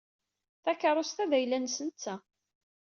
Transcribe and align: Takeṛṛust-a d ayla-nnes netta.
Takeṛṛust-a 0.63 1.25
d 1.29 1.31
ayla-nnes 1.37 1.77
netta. 1.87 2.15